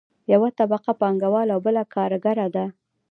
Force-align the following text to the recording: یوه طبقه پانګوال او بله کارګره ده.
یوه 0.33 0.49
طبقه 0.57 0.91
پانګوال 1.01 1.47
او 1.53 1.59
بله 1.65 1.83
کارګره 1.95 2.47
ده. 2.55 2.65